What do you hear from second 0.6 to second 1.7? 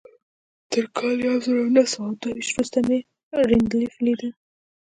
تر کال يو زر